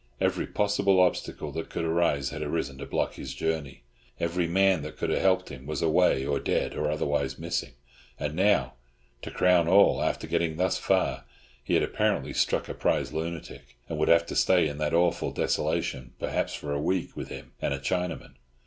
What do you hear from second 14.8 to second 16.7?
awful desolation, perhaps